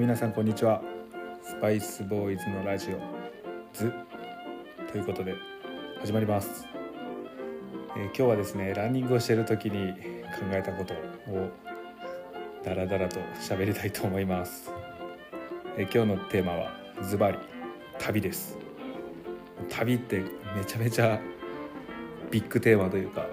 [0.00, 0.80] い皆さんこんにちは。
[1.42, 2.98] スパイスボーイズのラジオ
[3.74, 3.92] ズ。
[4.90, 5.34] ということで
[6.00, 6.66] 始まります、
[7.96, 9.98] えー今日はですねランニングをしている時に考
[10.52, 10.94] えたこと
[11.30, 11.50] を
[12.64, 14.72] ダラダラと喋りたいと思います、
[15.76, 16.72] えー今日のテーマは
[17.02, 17.38] ズバリ
[17.98, 18.56] 旅です。
[19.68, 20.22] 旅って
[20.56, 21.20] めちゃめちゃ
[22.30, 23.26] ビッグテーマというか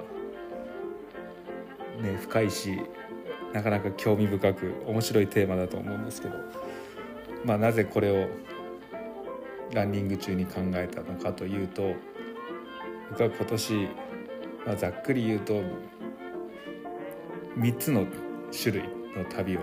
[2.02, 2.82] ね深いし
[3.54, 6.36] なかなか興味深く面白いテーマだと思うんですけど
[7.46, 8.28] まあなぜこれを
[9.74, 11.94] ランニング中に考えたのかというと
[13.10, 13.88] 僕は今年、
[14.66, 15.62] まあ、ざっくり言うと
[17.58, 18.06] 3つの
[18.52, 18.84] 種類
[19.16, 19.60] の旅を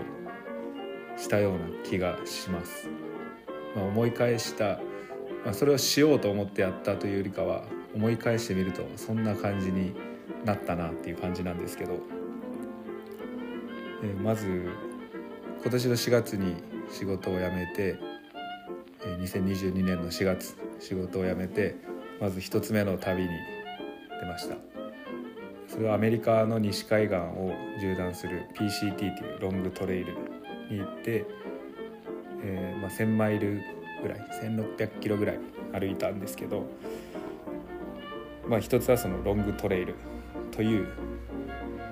[1.17, 2.89] したような気がします。
[3.75, 4.79] まあ、思い返した、
[5.43, 9.93] まあ、それをしようと思ってやったというよりかは思い返してみるとそんな感じに
[10.43, 11.99] なったなっていう感じなんですけど、
[14.05, 14.69] えーまず
[15.63, 16.55] 今年の4月に
[16.91, 17.97] 仕事を辞めて
[19.03, 21.75] えー2022年の4月仕事を辞めて
[22.21, 23.29] まず一つ目の旅に
[24.21, 24.55] 出ました。
[25.67, 30.13] それはアメリカの西海岸を縦断する PCT というロングトレイル
[30.69, 31.25] に行って、
[32.43, 33.61] えーまあ、1,000マイル
[34.01, 35.39] ぐらい1,600キロぐらい
[35.73, 36.65] 歩いたんですけど、
[38.47, 39.95] まあ、一つはそのロングトレイル
[40.51, 40.87] という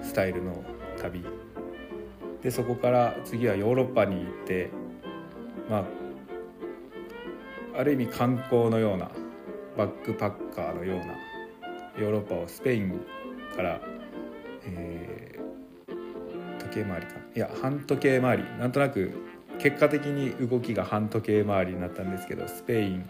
[0.02, 0.64] スタイルの
[1.02, 1.26] 旅
[2.44, 4.70] でそこから次はヨーロッパに行って
[5.70, 5.84] まあ
[7.80, 9.10] ある意味観光のような
[9.78, 11.06] バックパッカーのような
[11.98, 13.02] ヨーロッパをスペイン
[13.56, 13.80] から、
[14.66, 15.44] えー
[16.60, 17.14] 時計回りか。
[17.36, 18.44] いや半時計回り。
[18.58, 19.12] なんとなく
[19.60, 23.08] 結果的に動きが半時計回りになったんですけどスペイン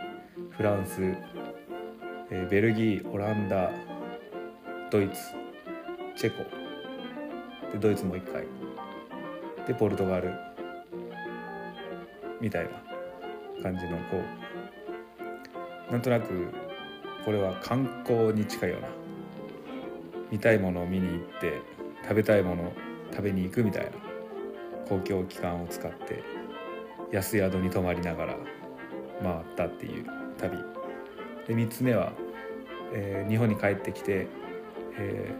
[0.49, 1.01] フランス、
[2.29, 3.71] えーベルギーオランダ
[4.91, 5.15] ドイツ
[6.17, 6.43] チェコ。
[7.71, 8.62] でドイツもう一回。
[9.67, 10.33] でポルトガル
[12.41, 12.71] みたいな
[13.63, 14.17] 感じのこ
[15.89, 16.47] うなんとなく
[17.23, 18.87] これは観光に近いような。
[20.31, 21.61] 見たいものを見に行って
[22.01, 22.73] 食べたいものを
[23.11, 23.91] 食べに行くみたいな。
[24.89, 26.23] 公共機関を使って
[27.11, 28.35] 安宿に泊まりながら
[29.21, 30.05] 回ったっていう
[30.39, 30.57] 旅。
[31.47, 32.11] で3つ目は、
[32.93, 34.27] えー日本に帰ってきて、
[34.97, 35.31] え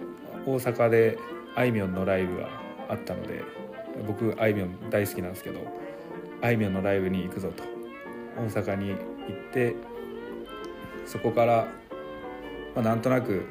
[0.45, 1.17] ー大阪で
[1.55, 2.49] あいみょんのライブが
[2.89, 3.43] あったので
[4.07, 5.59] 僕あいみょん大好きなんですけど
[6.41, 7.63] あいみょんのライブに行くぞと。
[8.35, 9.75] 大阪に行って
[11.05, 11.67] そこから、
[12.73, 13.45] まあ、なんとなく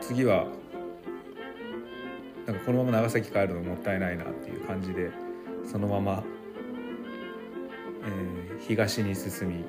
[0.00, 0.46] 次は
[2.46, 5.10] なんかこのまま長崎帰るのもったいないなっていう感じで
[5.64, 6.22] そのまま、
[8.04, 9.64] えー東に進み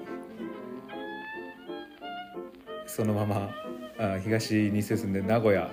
[2.88, 3.52] そのまま
[4.00, 5.70] あ東に進んで名古屋、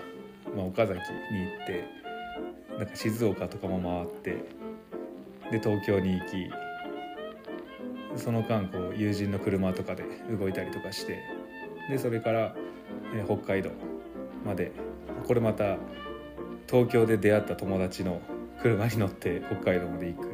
[0.55, 2.04] まあ、岡崎に行って
[2.79, 4.31] なんか静岡とかも回って
[5.51, 6.51] で東京に行き
[8.17, 11.21] その間こう友人の車とかで動いたりとかして
[11.89, 12.55] でそれから、
[13.15, 13.71] えー北海道
[14.45, 14.73] まで
[15.27, 15.77] これまた
[16.69, 18.21] 東京で出会った友達の
[18.61, 20.29] 車に乗って北海道まで行く。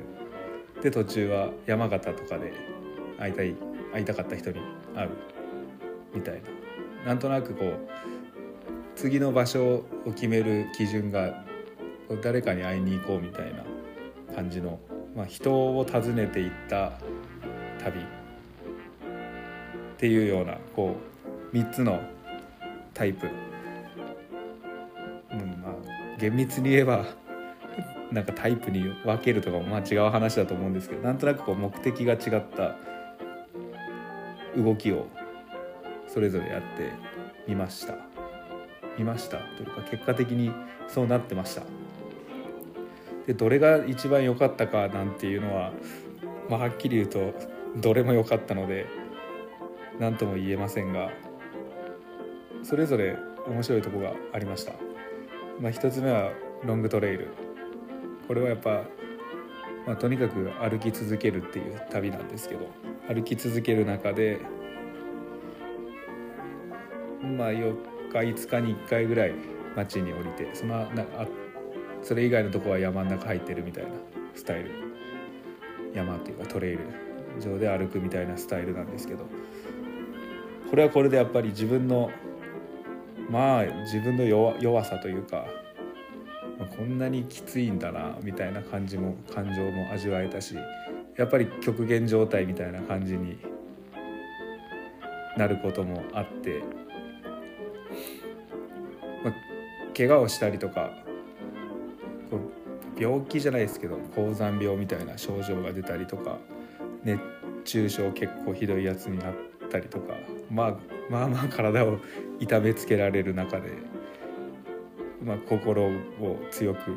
[0.82, 2.52] で途中は山形とかで
[3.18, 3.54] 会いたい
[3.92, 4.60] 会いたかった人に
[4.94, 5.10] 会う
[6.14, 6.40] みたいな。
[7.06, 7.78] なんとなくこう
[8.96, 11.44] 次の場所を決める基準が
[12.16, 13.64] 誰かに会いに行こうみたいな
[14.34, 14.78] 感じの、
[15.14, 16.92] まあ、人を訪ねていった
[17.82, 18.04] 旅っ
[19.96, 20.96] ていうようなこ
[21.52, 22.00] う3つの
[22.94, 23.26] タイプ、
[25.32, 27.04] うんまあ、厳密に言えば
[28.10, 32.76] なんかタイプに分けるとかもまあ違う話だと思うんですけどなんとなくこう目的が違った
[34.56, 35.06] 動きを
[36.08, 36.90] それぞれやって
[37.46, 38.10] みました。
[38.98, 40.52] 見ましたというか結果的に
[40.88, 41.62] そうなってました。
[43.26, 45.72] でどれが一番良かったかなんていうのは、
[46.48, 47.34] まあ、はっきり言うと
[47.76, 48.86] どれも良かったので
[49.98, 51.10] 何とも言えませんが
[52.62, 53.16] それぞれ
[53.46, 54.72] 面白いとこがありました、
[55.60, 56.32] まあ、一つ目は
[56.64, 57.28] ロングトレイル。
[58.30, 58.84] これはやっぱ、
[59.88, 62.68] まあ、とにかく歩き続けるっていう旅なんですけど
[63.08, 64.40] 歩き続ける中で
[67.22, 67.74] まあ4
[68.12, 69.34] 日5日に1回ぐらい
[69.74, 71.26] 街に降りてそのなあ
[72.02, 73.90] それ以外のとこは山の中入ってるみたいな
[74.34, 74.70] スタイル。
[75.94, 76.78] 山っていうかトレイル
[77.40, 79.26] 上で歩くみたいなスタイルなんですけど。
[80.70, 82.10] これはこれでやっぱり自分の
[83.28, 85.46] まあ自分の弱さというか、
[86.76, 90.54] こんなにきついんだなみたいな感じも感情も味わえたし
[91.16, 93.38] やっぱり極限状態みたいな感じに
[95.36, 96.62] なることもあって、
[99.24, 99.34] まあ、
[99.96, 100.92] 怪我をしたりとか
[103.00, 106.38] 病気じゃないですけど高山病みたいな症状が出たりとか
[107.02, 107.18] 熱
[107.64, 109.34] 中症結構ひどいやつになっ
[109.70, 110.14] たりとか、
[110.50, 110.76] まあ、
[111.08, 111.98] まあまあ体を
[112.38, 113.70] 痛めつけられる中で、
[115.24, 115.90] まあ、心を
[116.50, 116.92] 強く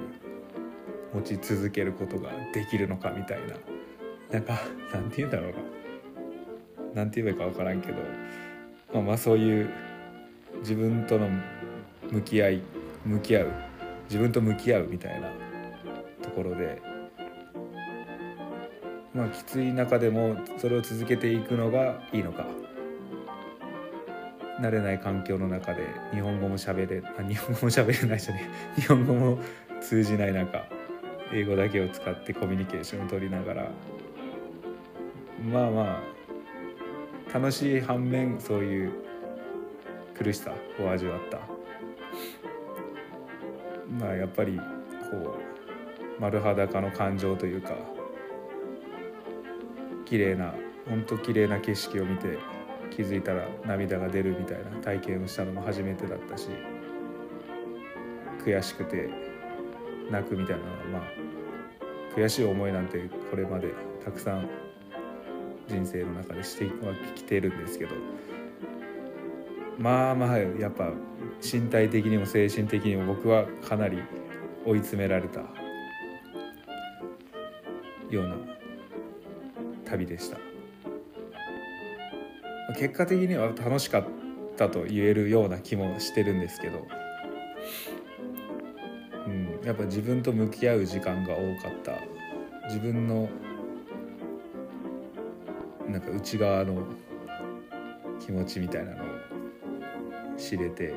[1.14, 3.56] 持ち続けることができるのかみたいな。
[4.32, 4.60] なんか
[4.92, 7.04] なんて言うんだろうな。
[7.04, 7.98] なんて言えばいいか分からんけど、
[8.94, 9.70] まあ、まあそういう
[10.60, 11.30] 自分との
[12.12, 12.62] 向き合い
[13.06, 13.52] 向き合う
[14.06, 15.53] 自分と向き合うみたいな。
[16.34, 16.82] ころで
[19.14, 22.46] まあきつい中でもそれを続けていくのがいいのか。
[24.60, 29.40] 慣れない環境の中で日本語も喋れあ日本語も喋れないじゃね 日本語も
[29.82, 30.66] 通じない中
[31.34, 33.72] 英語だけを使ってコミュニケーションを取りながら。
[35.52, 36.02] まあま
[37.32, 38.94] あ楽しい反面そういう
[40.16, 41.40] 苦しさを味わった。
[44.00, 44.58] まあやっぱり
[45.10, 45.53] こう
[46.20, 47.76] 丸裸の感情というか
[50.06, 50.54] 綺麗な
[50.88, 52.38] 本当綺麗な景色を見て
[52.92, 56.50] 気づいたら涙が出るみたいな体験をしたのも初めてだったし
[58.46, 59.10] 悔しくて
[60.12, 61.02] 泣くみたいなまあ
[62.16, 63.70] 悔しい思いなんてこれまで
[64.04, 64.50] たくさん
[65.68, 67.92] 人生の中でしてはきてるんですけど
[69.80, 70.92] まあまあやっぱ
[71.42, 74.04] 身体的にも精神的にも僕はかなり
[74.66, 75.42] 追い詰められた
[78.14, 78.36] ような
[79.86, 80.38] 旅でした。
[82.78, 84.06] 結果的には楽しかっ
[84.58, 86.88] たと言えるような気もしてるんですけど、
[89.28, 91.94] うん、やっぱ自分と向き合う時間が多かった。
[92.68, 93.30] 自分の
[95.88, 96.86] なんか内側の
[98.20, 99.08] 気持ちみたいなのを
[100.38, 100.94] 知れて。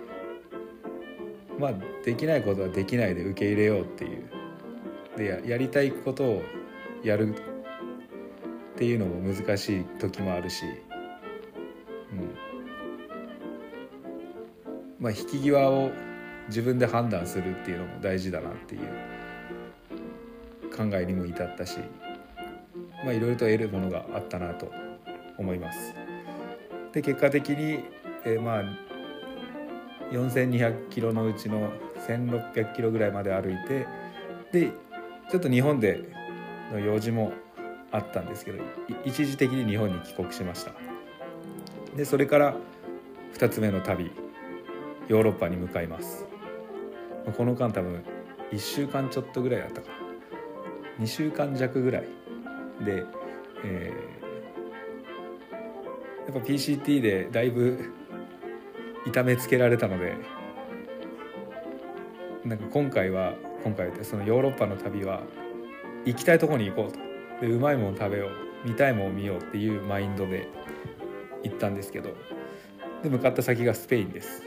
[1.58, 1.74] まあ
[2.04, 4.30] できないことはできないで受け入れようっていう。
[5.16, 6.42] でやりたいことを
[7.06, 7.38] やるっ
[8.76, 10.64] ていうのも難しい時もあるし、
[12.12, 12.34] うん、
[14.98, 15.92] まあ引き際を
[16.48, 18.80] 自分で判断するっていうのも大事だなっていう
[20.76, 21.78] 考えにも至ったし
[23.04, 24.72] まあいろいろと得るものがあったなと
[25.38, 25.94] 思います。
[26.92, 27.84] で結果的に、
[28.24, 28.62] えー、まあ
[30.10, 31.70] 4200キロのうちの
[32.08, 33.86] 1600キロぐらいまで歩いて
[34.50, 34.72] で
[35.30, 36.15] ちょっと日本で
[36.72, 37.32] の用事も
[37.92, 38.62] あったんですけど
[39.04, 40.72] 一時的に日本に帰国しました。
[41.96, 42.56] でそれから
[43.34, 44.10] 2つ目の旅
[45.08, 46.26] ヨーロッパに向かいます。
[47.36, 48.04] この間多分
[48.52, 49.88] 1週間ちょっとぐらいだったか
[50.98, 51.04] な。
[51.04, 52.02] 2週間弱ぐらい。
[52.84, 53.04] で、
[53.64, 57.92] えー、やっぱ PCT でだいぶ
[59.06, 60.14] 痛めつけられたので
[62.44, 63.34] なんか今回は
[63.64, 65.22] 今回そのヨーロッパの旅は
[66.06, 66.98] 行きたいとこに行こうと。
[67.40, 68.68] でうまいもの食べよう。
[68.68, 70.48] 見たいものを見ようっていうマインドで
[71.42, 72.10] 行ったんですけど。
[73.02, 74.42] で向かった先がスペインです。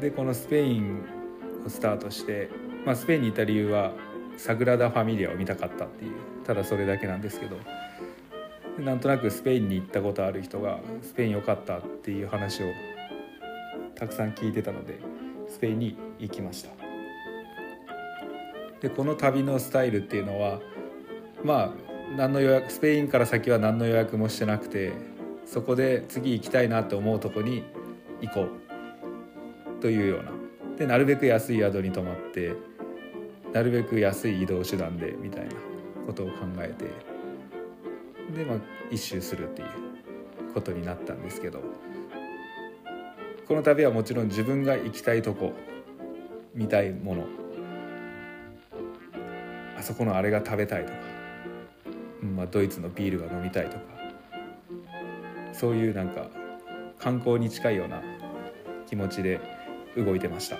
[0.00, 1.02] でこのスペイン
[1.66, 2.50] をスタートして、
[2.84, 3.92] まあ、スペインにいた理由は
[4.36, 6.12] サグラダ・ファミリアを見たかったっていう。
[6.44, 7.56] ただそれだけなんですけど。
[8.78, 12.66] なんとなくスペインに行ったことある人がスペイン良かったっていう話を
[13.94, 14.98] たくさん聞いてたので
[15.48, 16.85] スペインに行きました。
[18.80, 20.60] でこの旅のスタイルっていうのは
[21.44, 24.92] まあ何の予約スペインから先は何の予約もしてなくて
[25.44, 27.64] そこで次行きたいなと思うとこに
[28.20, 30.32] 行こうというような。
[30.76, 32.54] でなるべく安い宿に泊まって
[33.52, 35.54] なるべく安い移動手段でみたいな
[36.06, 36.84] ことを考えて
[38.36, 38.58] で、まあ、
[38.90, 41.62] 一周するっていうことになったんですけど
[43.48, 45.54] この旅はもちろん自分が行きたいとこ
[46.54, 47.24] 見たいもの
[49.86, 50.98] そこのあれが食べたいとか、
[52.20, 53.84] まあ、ドイツのビールが飲みたいとか。
[55.52, 56.26] そういうなんか
[56.98, 58.02] 観光に近いような
[58.88, 59.40] 気持ちで
[59.96, 60.56] 動いてました。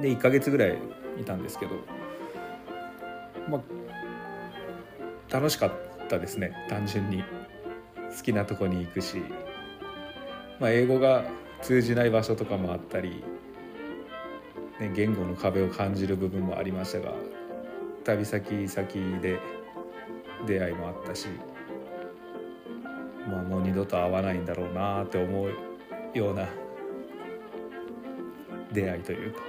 [0.00, 0.78] で1ヶ月ぐらい
[1.20, 1.72] いたんですけど。
[3.48, 5.72] まあ楽しかっ
[6.08, 7.24] たですね単純に。
[8.16, 9.22] 好きなとこに行くし、
[10.60, 11.24] まあ、英語が
[11.62, 13.24] 通じない場所とかもあったり、
[14.80, 17.12] ね、言語の壁を感じる部分もありましたが。
[18.04, 19.38] 旅先先で
[20.46, 21.28] 出会いもあったし、
[23.28, 25.52] まあ、もう二度と会わないんだろうなって思う
[26.14, 26.48] ような
[28.72, 29.40] 出会いというか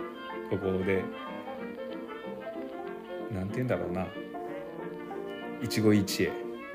[0.49, 1.03] ここで
[3.31, 4.07] 何て言うんだろうな
[5.61, 6.31] 一期一会。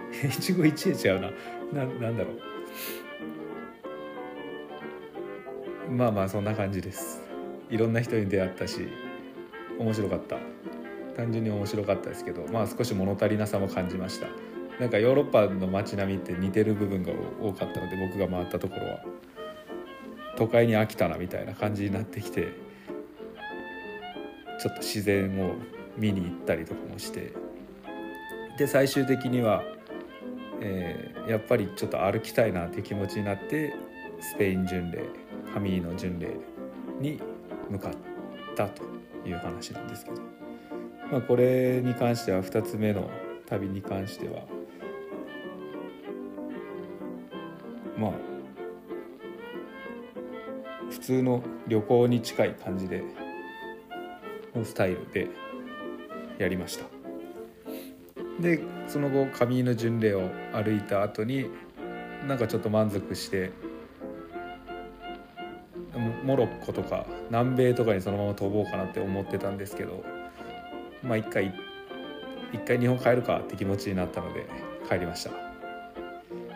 [0.30, 1.30] 一期一会ちゃうな。
[1.72, 2.36] ななんだろう。
[5.90, 7.22] まあまあそんな感じです。
[7.68, 8.88] いろんな人に出会ったし
[9.78, 10.38] 面白かった。
[11.16, 14.28] 単純に面白かったですけどまあ少し物足りなさも感じました。
[14.78, 17.10] なんかヨーロッパの街並みって似てる部分が
[17.42, 19.04] 多かったので僕が回ったところは。
[20.36, 22.48] 都会に飽きたなみたいな感じになってきて
[24.60, 25.54] ちょっと自然を
[25.96, 27.32] 見に行ったりとかもして。
[28.58, 29.62] で最終的には、
[30.60, 33.74] えー、やっぱりちょっと歩きたいなって気持ちになって
[34.20, 35.02] スペイン巡礼
[35.52, 36.28] ハミーの巡礼
[37.00, 37.20] に
[37.68, 37.92] 向かっ
[38.54, 38.82] たと
[39.26, 40.16] いう話なんですけど、
[41.10, 43.08] まあ、これに関しては2つ目の
[43.46, 44.42] 旅に関しては
[47.96, 48.12] まあ
[50.90, 53.04] 普通の旅行に近い感じで
[54.54, 55.28] のスタイルで
[56.38, 56.84] やりました。
[58.40, 61.46] でその後上の巡礼を歩いた後に
[62.26, 63.50] なんかちょっと満足して
[66.22, 70.04] モロッコとか南米とかにそのまま飛ぼうかなって思ってたんですけど
[71.06, 71.54] まあ一回
[72.52, 74.46] 一回日本帰るかって気持ちになったので
[74.88, 75.30] 帰りました。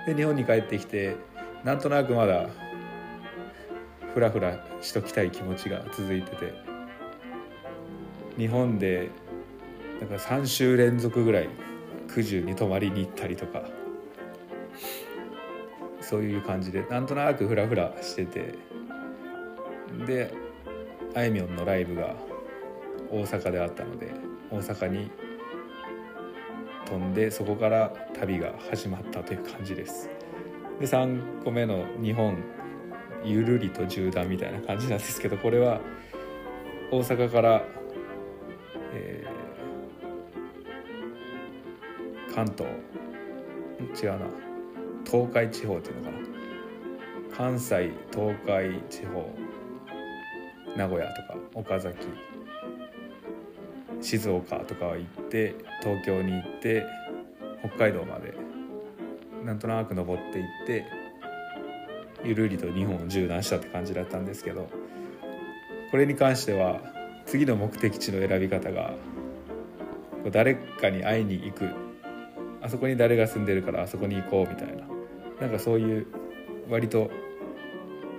[0.06, 1.16] で日本に帰ってきて
[1.64, 2.48] なんとなくまだ
[4.14, 6.52] フラフラしときたい気持ちが続いてて
[8.36, 9.10] 日本で
[10.00, 11.48] なんか3週連続ぐらい
[12.12, 13.62] 九十に泊まりに行ったりとか
[16.00, 18.54] そういう感じでなんとなくフラフラしてて
[20.06, 20.32] で
[21.14, 22.16] あいみょんのライブが
[23.10, 25.10] 大阪であったので大阪に
[26.86, 30.10] 飛んでそこから旅が始まったという感じです。
[30.80, 32.42] で3個目の日本
[33.22, 35.80] ゆるりと縦断みたいな感じなんですけどこれは
[36.90, 37.62] 大阪から、
[38.94, 42.70] えー、関東
[44.02, 44.26] 違うな
[45.04, 46.30] 東海地方っていうのかな。
[47.36, 49.30] 関西東海地方
[50.76, 51.96] 名古屋とか岡崎
[54.00, 56.86] 静岡とかは行って東京に行って
[57.60, 58.34] 北海道まで
[59.44, 60.86] なんとなく登っていって
[62.24, 64.68] ゆるりと日本を縦断したって感じだったんですけど
[65.90, 66.80] これに関しては
[67.26, 68.94] 次の目的地の選び方が
[70.30, 71.70] 誰かに会いに行く
[72.62, 74.84] あそこに誰が住んでるからあそこに行こうみたいな
[75.40, 76.06] なんかそういう
[76.68, 77.10] 割と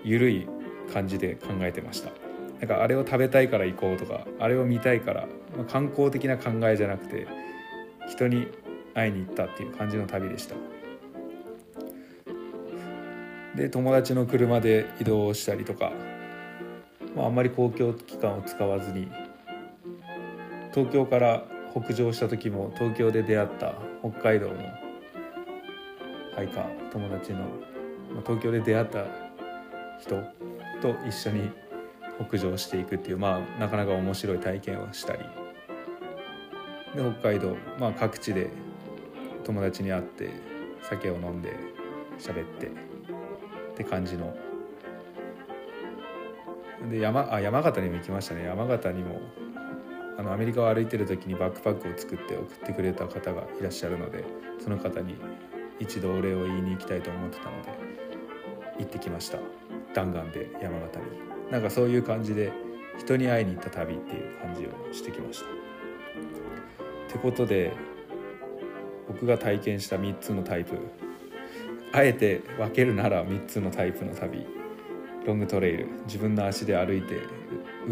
[0.03, 0.47] 緩い
[0.91, 2.20] 感じで考えてました。
[2.61, 5.27] なんかあれを食べたいから行こうとかあれを見たいから、
[5.57, 7.27] まあ、観光的な考えじゃなくて
[8.07, 8.47] 人に
[8.93, 10.55] 会いに行ったっていう感じの旅でした。
[13.55, 15.91] で友達の車で移動したりとか、
[17.15, 19.11] まあ、あんまり公共機関を使わずに
[20.73, 24.55] 東京から北上した時も東京で出会った北海道の
[26.35, 27.45] ハイカー友達の、ま
[28.19, 29.05] あ、東京で出会った
[29.99, 30.15] 人
[30.81, 31.60] と一緒に
[32.27, 35.19] 北上していくっていう、まあ、なかなか面白い体験をしたり。
[36.95, 38.49] で北海道、まあ、各地で
[39.43, 40.29] 友達に会って
[40.81, 41.55] 酒を飲んで
[42.19, 42.69] 喋ってっ
[43.75, 44.35] て感じの。
[46.89, 48.43] で山あ山形にも行きましたね。
[48.43, 49.21] 山形にも
[50.17, 54.23] あのアメリカを歩いてる時にバックパックを作って送ってくれた方がいらっしゃるので
[54.59, 55.15] その方に
[55.79, 57.69] 一度お礼を言いに行きたいと思ってたので
[58.79, 59.39] 行ってきました。
[59.93, 61.30] 弾丸で山形に。
[61.51, 62.51] なんかそういう感じで
[62.97, 65.45] 人に会いに行った旅っていう感じをしてきました。
[65.45, 65.47] っ
[67.11, 67.73] てことで
[69.07, 70.77] 僕が体験した3つのタイプ。
[71.93, 74.45] あえて分けるなら3つのタイプの旅。
[75.25, 75.87] ロングトレイル。
[76.05, 77.19] 自分の足で歩いて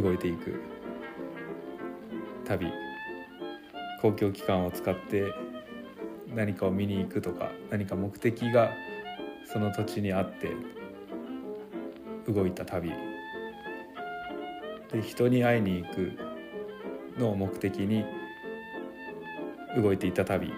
[0.01, 0.61] 動いていく。
[2.45, 2.71] 旅。
[4.01, 5.25] 公共機関を使って
[6.33, 8.71] 何かを見に行くとか何か目的が
[9.51, 10.51] その土地にあって
[12.31, 13.08] 動いた旅。
[14.91, 16.13] で人に会いに行く
[17.17, 18.05] のを目的に
[19.75, 20.51] 動いていた旅。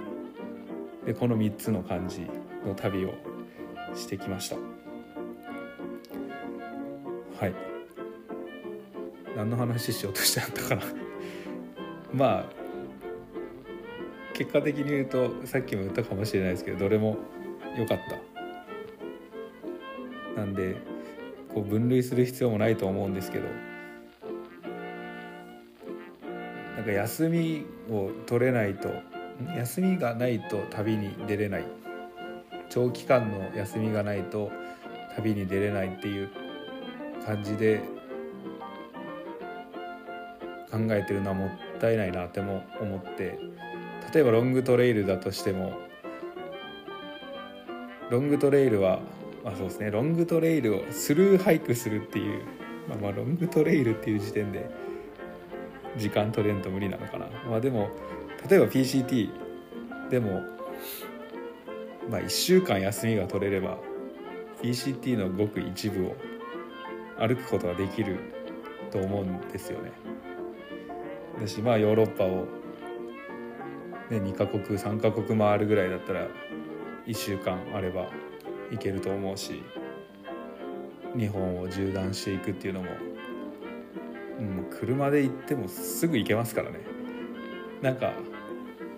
[1.05, 2.21] でこの3つの感じ
[2.65, 3.13] の旅を
[3.95, 4.55] してきました。
[4.55, 4.61] は
[7.47, 7.53] い。
[9.35, 10.81] 何の話しようとしてあったかな。
[12.13, 12.45] まあ
[14.33, 17.17] 結果的に言うとさっきも言ったかもしれないですけどどれも
[17.77, 17.99] 良かっ
[20.35, 20.39] た。
[20.39, 20.75] なんで
[21.53, 23.47] こう分類する必要もないと思うんですけど
[26.81, 28.89] なんか休みを取れないと
[29.55, 31.65] 休みがないと旅に出れない。
[32.71, 34.49] 長期間の休みがないと
[35.15, 36.29] 旅に出れないっていう
[37.23, 37.83] 感じで
[40.71, 43.37] 考えてるのはもったいないなっても思って
[44.11, 45.73] 例えばロングトレイルだとしても
[48.09, 49.01] ロングトレイルは
[49.43, 49.91] まあそうですね。
[49.91, 52.43] ロングトレイルをスルーハイクするっていう
[52.89, 54.90] まあまあロングトレイルっていう時点で
[55.97, 57.89] 時間取れんと無理なのかなまあでも
[58.49, 59.29] 例えば PCT
[60.09, 60.41] でも
[62.09, 63.77] まあ1週間休みが取れれば
[64.61, 66.15] PCT のごく一部を
[67.17, 68.19] 歩くことができる
[68.91, 69.91] と思うんですよね。
[71.39, 72.45] だしまあヨーロッパを、
[74.09, 76.27] ね、2カ国3カ国回るぐらいだったら
[77.07, 78.09] 1週間あれば
[78.71, 79.63] 行けると思うし
[81.17, 82.89] 日本を縦断していくっていうのも、
[84.43, 86.79] う、車で行ってもすぐ行けますからね。
[87.81, 88.13] なんか、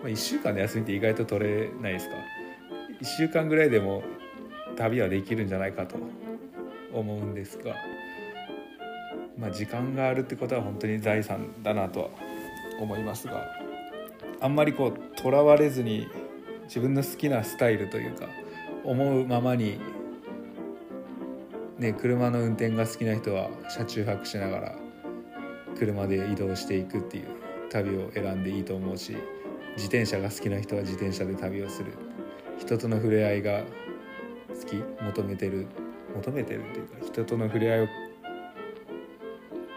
[0.02, 2.14] まあ、1週間の休みって意外と取れないですか
[3.00, 4.02] ？1週間ぐらいでも
[4.76, 5.96] 旅はできるんじゃないかと
[6.92, 7.74] 思うんですが、
[9.38, 12.08] まあ、時間があるってことは本当に財産だなとは
[12.80, 13.44] 思いますが
[14.40, 16.08] あんまりこうとらわれずに
[16.64, 18.26] 自分の好きなスタイルというか
[18.84, 19.78] 思うままに
[21.78, 24.83] ね車の運転が好きな人は車中泊しながら
[25.78, 27.26] 車で移動していくっていう
[27.70, 29.16] 旅を選んでいいと思うし
[29.76, 31.92] 自転車が好きな人は自転車で旅をする。
[32.58, 33.64] 人との触れ合いが
[34.48, 35.66] 好き求めてる。
[36.14, 37.88] 求めてるっていうか人との触れ合いを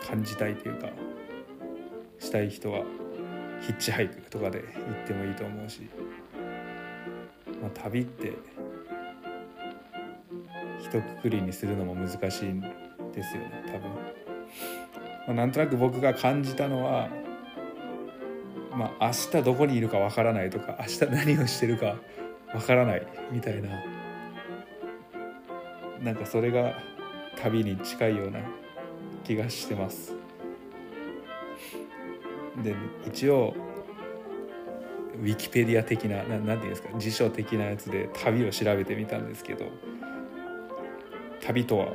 [0.08, 0.90] 感じたいというか
[2.20, 2.84] したい人は
[3.62, 4.66] ヒッチハイクとかで行
[5.04, 5.90] ってもいいと思うし、
[7.62, 8.34] まあ、旅って
[10.80, 13.90] 一括りにするのも難しいんですよね多分、
[15.28, 17.10] まあ、なんとなく僕が感じたのは
[18.72, 21.98] まあ明日どこにいるかわからないとか明日何をしてるか
[22.54, 23.70] わからないみたいな
[26.02, 26.74] なんかそれが
[27.36, 28.40] 旅に近いような
[29.24, 30.16] 気がしてます。
[32.64, 33.54] で一応
[35.22, 39.66] ウィキペディア的なななんていうんですか辞書的なやつで旅を調べてみたんですけど
[41.42, 41.94] 旅とは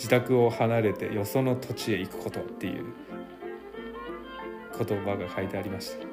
[0.00, 2.86] 自宅を離れてよその土地へ行くことっていう
[4.78, 6.06] 言葉が書いてありました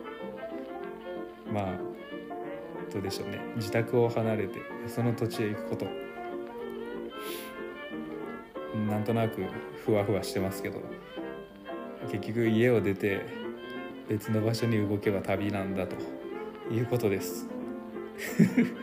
[1.54, 1.98] まあ
[2.92, 3.40] どうでしょうね。
[3.56, 5.86] 自宅を離れてよその土地へ行くこと。
[8.90, 9.44] なんとなく
[9.86, 10.80] ふわふわしてますけど
[12.12, 13.26] 結局家を出て
[14.08, 15.96] 別の場所に動けば旅なんだと
[16.72, 17.48] いうことです。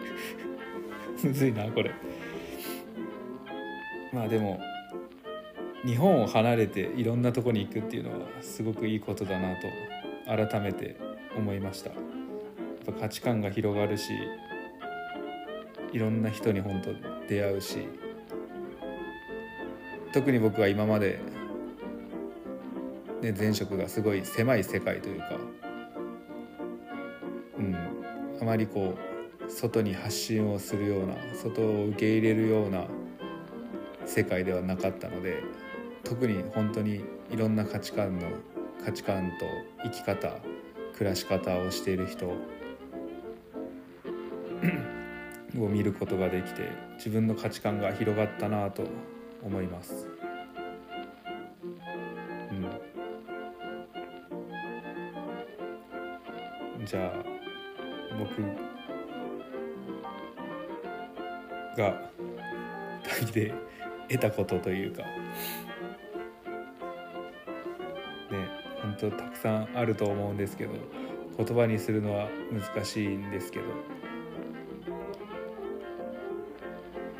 [1.22, 1.92] むずいなこれ。
[4.12, 4.60] まあでも
[5.84, 9.68] 日本を離れていろんなとこに行くっていうのはすごくいいことだなと
[10.26, 10.96] 改めて
[11.36, 11.90] 思いました。
[11.90, 14.10] やっぱ価値観が広がるし
[15.92, 16.92] いろんな人に本当
[17.28, 17.88] 出会うし
[20.12, 21.18] 特に僕は今まで、
[23.22, 25.30] ね、前職がすごい狭い世界というか、
[27.58, 27.76] うん、
[28.40, 28.94] あまりこ
[29.46, 32.86] う外に発信をするような外を受け入れるような
[34.04, 35.42] 世界ではなかったので
[36.04, 38.28] 特に本当にいろんな価値観の
[38.84, 39.46] 価値観と
[39.82, 40.38] 生き方
[40.96, 42.28] 暮らし方をしている人
[45.58, 48.84] を見ることができて自分の価値観が広がったなと
[49.42, 50.06] 思います。
[56.78, 57.12] うん、じゃあ
[58.18, 58.40] 僕
[61.76, 62.10] が
[63.02, 63.52] 旅で
[64.08, 65.02] 得たことというか
[68.94, 70.72] ね本当たくさんあると思うんですけど
[71.36, 73.64] 言葉にするのは難しいんですけど。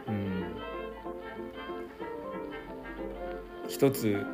[0.07, 0.55] うん。
[3.69, 4.25] 一つ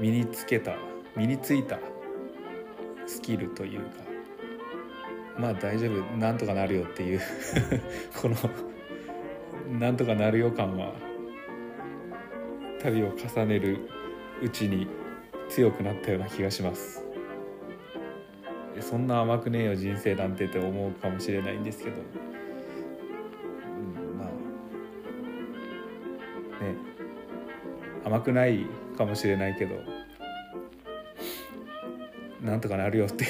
[0.00, 0.74] 身につけた
[1.16, 1.78] 身についた
[3.06, 3.86] スキルというか
[5.38, 7.20] まあ大丈夫なんとかなるよっていう
[8.20, 8.36] この
[9.78, 10.94] なんとかなるよ感は
[12.82, 13.78] 旅を重ねる
[14.42, 14.88] うちに
[15.50, 17.04] 強くなったような気がします。
[18.80, 22.00] そんな甘くねえよ人生なんてって思うかもしれないんですけど、う
[24.14, 24.28] ん、まあ。
[26.64, 26.74] ね。
[28.04, 28.64] 甘くない
[28.96, 29.74] かもしれないけど。
[32.40, 33.26] なんとかなるよって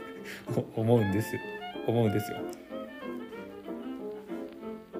[0.74, 1.40] 思うんですよ。
[1.86, 2.38] 思うんですよ。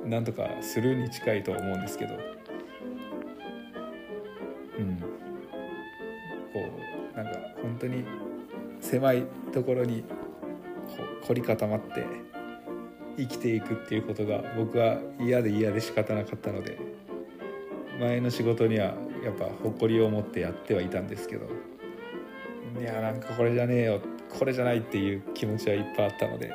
[0.04, 2.39] なんとかするに近いと思うんですけど。
[7.80, 8.04] 当に
[8.80, 10.04] 狭いところに
[11.26, 12.06] 凝り固まって
[13.16, 16.78] 生きていくっていうことが僕は嫌で嫌で仕方なかったので
[17.98, 21.46] 前の仕事にはやっぱ誇りを持ってやってはいたんですけど
[22.80, 26.52] いやなんかこれじゃねえよこれじゃないっていう気持ちはいっぱいあったので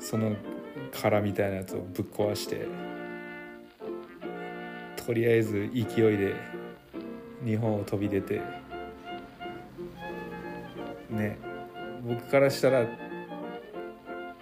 [0.00, 0.34] その
[0.92, 2.66] 殻みたいなやつをぶっ壊して
[4.96, 6.34] とりあえず勢いで
[7.44, 8.40] 日本を飛び出て
[11.14, 11.38] ね
[12.06, 12.86] 僕からしたら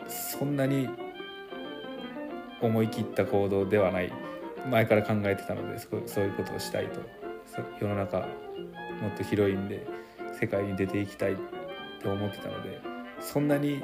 [0.08, 0.88] そんなに
[2.60, 4.12] 思い切った行動ではない。
[4.70, 7.00] 前から考えてたのでそういうことをしたいと。
[7.80, 9.86] 世の中もっと広いんで
[10.40, 11.36] 世界に出ていきたいっ
[12.00, 12.80] て思ってたので
[13.20, 13.82] そんなに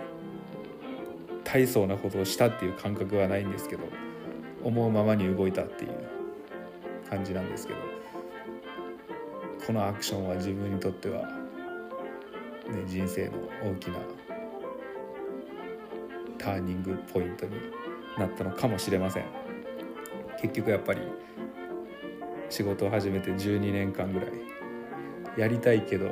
[1.44, 3.84] 大層なことをしたっていう感覚はないんですけど
[4.64, 5.90] 思うままに動いたっていう
[7.10, 7.78] 感じなんですけど
[9.66, 11.28] このアクションは自分にとっては、
[12.68, 13.98] ね、人生の大きな
[16.38, 17.52] ターニングポイントに
[18.18, 19.24] なったのかもしれません。
[20.40, 21.00] 結局やっぱり
[22.48, 24.30] 仕事を始めて12年間ぐらい
[25.36, 26.06] やりたいけど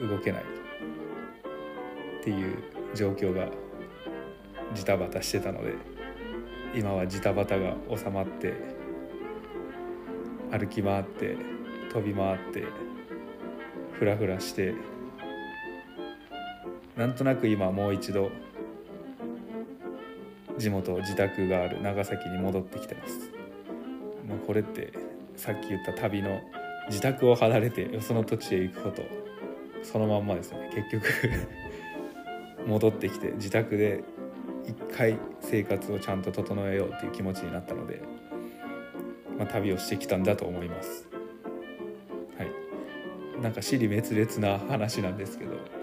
[0.00, 0.42] 動けない
[2.20, 2.62] っていう
[2.94, 3.48] 状況が
[4.74, 5.74] ジタバタしてたので
[6.74, 8.54] 今はジタバタが収まって
[10.50, 11.36] 歩き回って
[11.92, 12.64] 飛び回って
[13.92, 14.74] フラフラして
[16.96, 18.30] なんとなく今もう一度
[20.56, 23.30] 地元自宅がある長崎に戻ってきてます。
[24.26, 24.92] もうこれって
[25.36, 26.40] さっき言った旅の
[26.88, 29.02] 自宅を離れてその土地へ行くこと
[29.82, 30.70] そのまんまですね。
[30.74, 31.06] 結局
[32.66, 34.02] 戻ってきて自宅で
[34.64, 38.00] 一回生活をちゃんと整えようっていう気持ちになったので、
[39.38, 41.06] まあ、旅をしてきたんだと思います。
[42.38, 43.42] はい。
[43.42, 45.75] なんか尻滅裂な話なんですけど。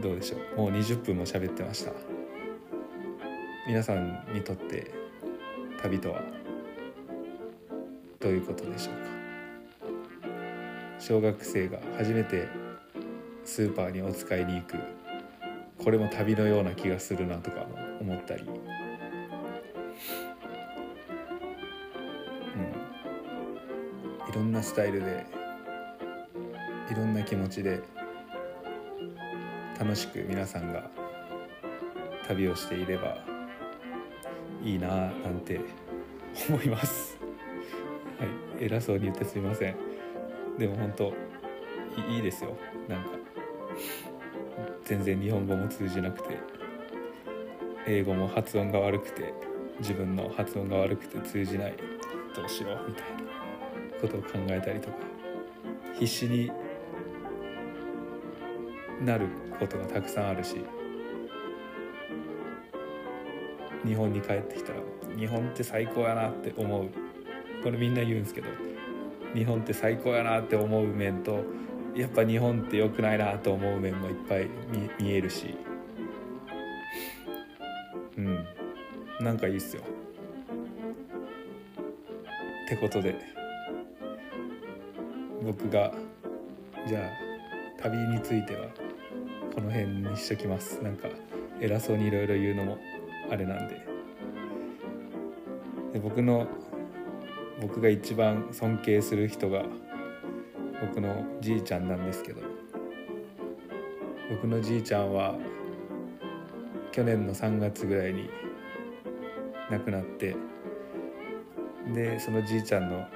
[0.00, 0.56] どうでしょう。
[0.56, 1.92] もう20分も喋ってました。
[3.66, 4.90] 皆さんにとって
[5.82, 6.22] 旅とは
[8.18, 9.10] どういうことでしょうか。
[10.98, 12.48] 小学生が初めて
[13.44, 14.76] スーパーにお使いに行く
[15.82, 18.50] これも旅のような気がするなとかも思ったり、うん、
[24.28, 25.24] いろんなスタイルで
[26.90, 27.80] いろんな気持ちで
[29.80, 30.90] 楽しく皆さんが
[32.28, 33.16] 旅をしていれば
[34.62, 35.58] いいななんて
[36.50, 37.16] 思います。
[38.20, 38.26] は
[38.60, 38.64] い。
[38.66, 39.74] 偉そうに言ってすみません。
[40.58, 41.14] でも本当
[42.10, 42.54] いいですよ。
[42.88, 43.08] なんか
[44.84, 46.36] 全然日本語も通じなくて
[47.86, 49.32] 英語も発音が悪くて
[49.78, 51.74] 自分の発音が悪くて通じない。
[52.36, 54.96] どうしようみたいなことを考えたりとか
[55.94, 56.52] 必死に
[59.00, 59.26] なる
[59.58, 60.56] ことがたくさんあるし
[63.84, 64.78] 日本に帰ってきたら
[65.16, 66.88] 日本って最高やなって思う。
[67.62, 68.48] これみんな言うんですけど
[69.34, 71.44] 日本って最高やなって思う面と
[71.94, 74.48] やっぱ日本って良くないなと思う面もいっぱい
[74.98, 75.54] 見えるし。
[78.16, 78.46] うん。
[79.20, 79.82] なんかいいっすよ。
[82.66, 83.16] ってことで
[85.42, 85.92] 僕が
[86.86, 88.68] じゃあ旅については
[89.60, 90.82] この辺にしときます。
[90.82, 91.08] なんか
[91.60, 92.78] 偉そうにいろいろ言うのも
[93.30, 93.74] あれなんで。
[95.92, 96.46] で僕の
[97.60, 99.66] 僕が一番尊敬する人が
[100.80, 102.40] 僕のじいちゃんなんですけど。
[104.30, 105.34] 僕のじいちゃんは
[106.90, 108.30] 去年の3月ぐらいに
[109.70, 110.36] 亡くなって
[111.92, 113.06] でそのじいちゃんの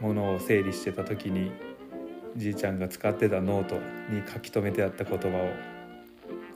[0.00, 1.50] ものを整理してた時に
[2.38, 3.74] じいちゃんが使ってたノート
[4.10, 5.50] に書き留めてあった言葉を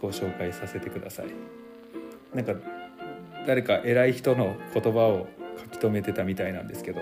[0.01, 1.27] ご紹介させてください。
[2.35, 2.55] なんか
[3.47, 5.27] 誰か偉い人の言葉を
[5.59, 7.01] 書き留めてたみたいなんですけど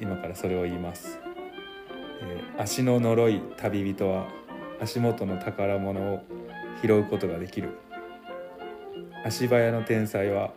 [0.00, 1.18] 今からそれを言います。
[2.22, 4.28] えー、足の呪い旅人は
[4.80, 6.22] 足元の宝物を
[6.82, 7.70] 拾うことができる。
[9.24, 10.54] 足早の天才は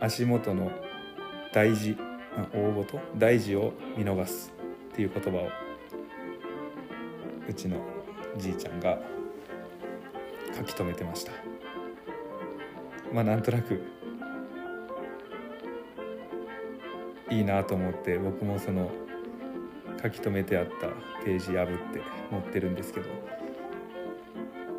[0.00, 0.70] 足元の
[1.52, 1.96] 大事
[3.16, 4.52] 大事を見逃す
[4.92, 5.65] っていう言葉を
[7.48, 7.78] うちの
[8.36, 8.98] じいちゃんが
[10.56, 11.32] 書き留めてました。
[13.12, 13.80] まあなんとなく
[17.30, 18.90] いいなと思って僕もその
[20.02, 20.88] 書き留めてあった
[21.24, 23.06] ページ破って持ってるんですけど、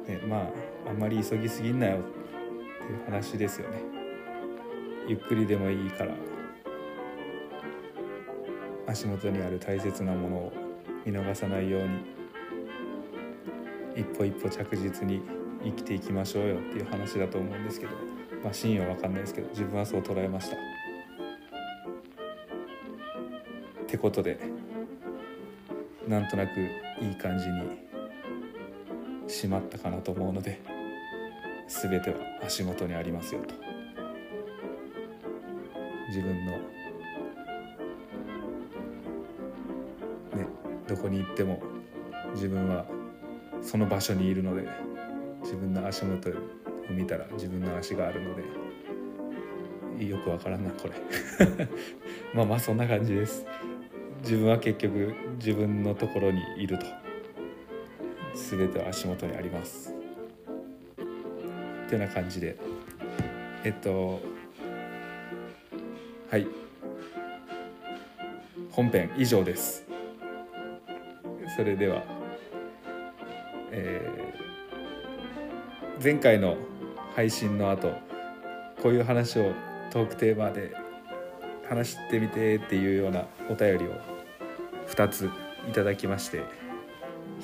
[0.08, 0.50] ね、ま
[0.86, 3.82] ああんまり急ぎすぎんなよっていう話ですよね。
[5.08, 6.14] ゆっくりでもいいから
[8.88, 10.54] 足元にある大切なものを
[11.06, 12.18] 見逃さないように。
[13.98, 15.22] 一歩一歩着実に
[15.64, 17.94] 生きていきましょうよっていう話だと思うんですけど
[18.44, 20.56] まあ真意は分かんないですけど自分はそう捉えました。
[20.56, 20.60] っ
[23.88, 24.40] てことで
[26.08, 27.62] なんとなくいい感じに
[29.28, 30.62] 締まったかなと思うので
[31.68, 33.56] 全ては足元にありますよと
[36.10, 36.60] 自分のね
[40.86, 41.62] どこに行っても
[42.34, 42.86] 自分は
[43.62, 44.68] その場所にいるので
[45.42, 46.34] 自分の足元を
[46.90, 50.94] 見たら自分の足があるのでよくわからんなこれ。
[52.34, 53.46] まあまあそんな感じです。
[54.22, 56.86] 自分は結局自分のところにいると。
[58.36, 59.96] 全ては足元にあります。
[61.86, 62.58] っていうな感じで。
[63.64, 64.22] えっと
[66.30, 66.48] はい。
[68.72, 69.88] 本編以上です。
[71.56, 72.04] それでは、
[73.72, 74.48] えー
[76.02, 76.58] 前回の
[77.16, 77.92] 配信の後
[78.84, 79.52] こういう話を
[79.92, 80.72] トークテーマで
[81.68, 83.94] 話してみてっていうようなお便りを
[84.90, 85.28] 2つ
[85.68, 86.44] いただきまして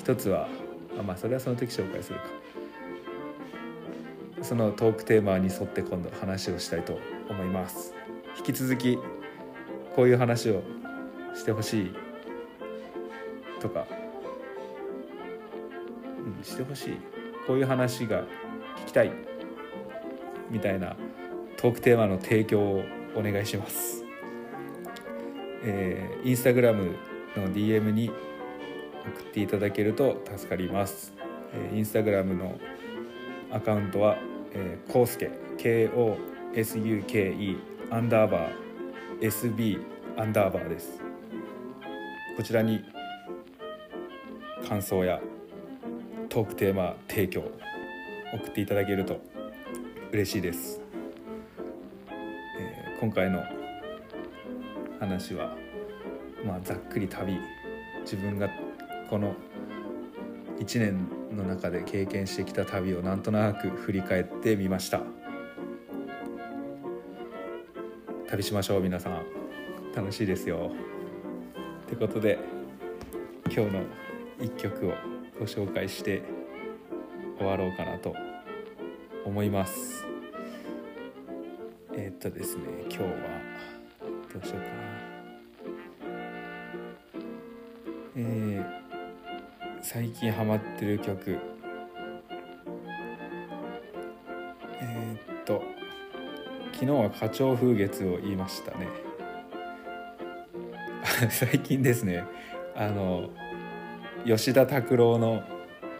[0.04, 0.46] 1つは
[0.96, 2.26] あまあそれはその時紹介するか。
[4.42, 7.94] そのトークテーマに沿って今度話をしたいと思います。
[8.38, 8.98] 引き続き
[9.96, 10.62] こういう話を
[11.34, 11.94] してほしい
[13.58, 13.86] とか、
[16.54, 16.96] してほしい
[17.46, 18.22] こういう話が
[18.84, 19.10] 聞きたい
[20.50, 20.94] みたいな
[21.56, 22.84] トークテーマの提供を
[23.16, 24.04] お願いします。
[25.62, 26.96] えー、インスタグラム
[27.36, 28.16] の DM に送
[29.20, 31.12] っていただけると助かります。
[31.54, 32.58] えーインスタグラムの
[33.50, 34.16] アカウントは、
[34.52, 37.56] えー、コウスケ KOSUKE
[37.90, 38.52] アンダーバー
[39.20, 39.80] SB
[40.16, 41.00] アンダーバーです。
[42.36, 42.84] こちらに
[44.68, 45.20] 感想や
[46.34, 47.44] トークテーマ提供
[48.32, 49.20] 送っていただけると
[50.10, 50.80] 嬉しいです、
[52.58, 53.40] えー今回の
[54.98, 55.56] 話は
[56.44, 57.38] まあざっくり旅
[58.00, 58.50] 自分が
[59.08, 59.36] この
[60.58, 65.02] 1年の中で経験してきた旅をなんとなく振り返ってみました。
[68.28, 69.22] 旅しましょう皆さん。
[69.94, 70.72] 楽しいですよ。
[71.86, 72.40] ってことで
[73.54, 73.82] 今日の
[74.40, 76.22] 一曲をご紹介して
[77.38, 78.14] 終わろうかなと
[79.24, 80.06] 思います。
[81.94, 83.08] えーっとですね今日は
[84.32, 84.74] どうしようかな。
[88.16, 88.84] えー
[89.82, 91.38] 最近ハマってる曲。
[94.80, 95.62] えーっと
[96.72, 98.88] 昨日は花鳥風月を言いましたね。
[101.30, 102.24] 最近ですね
[102.74, 103.30] あの
[104.24, 105.42] 吉田拓郎の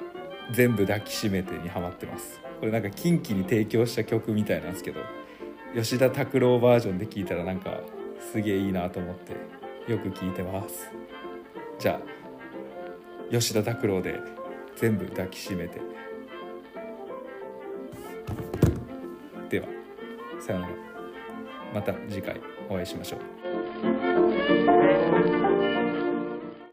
[0.52, 2.40] 「全部抱きしめて」にハマってます。
[2.60, 5.00] これなんか近畿に提供した曲みたいなんですけど
[5.74, 7.80] 吉田拓郎バージョンで聴いたらなんか
[8.20, 9.32] すげえいいなと思って
[9.90, 10.90] よく聴いてます。
[11.78, 12.02] じゃあ
[13.30, 14.18] 吉田拓郎で
[14.76, 15.80] 「全部抱きしめて」
[19.50, 19.66] では
[20.40, 20.74] さようなら。
[21.74, 23.20] また次回お会いしましょう。